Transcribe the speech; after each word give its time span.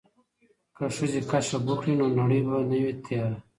که 0.75 0.85
ښځې 0.95 1.21
کشف 1.31 1.61
وکړي 1.65 1.93
نو 1.99 2.05
نړۍ 2.19 2.41
به 2.47 2.57
نه 2.69 2.77
وي 2.83 2.93
تیاره. 3.05 3.37